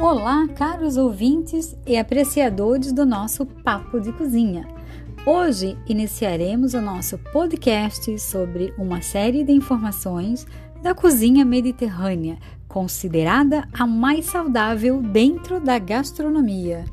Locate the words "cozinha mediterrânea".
10.94-12.38